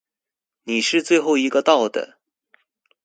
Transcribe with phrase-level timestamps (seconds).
[0.63, 2.17] 你是最后一个到的。